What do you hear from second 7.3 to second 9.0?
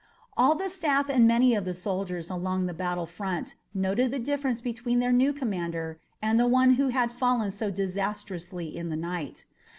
so disastrously in the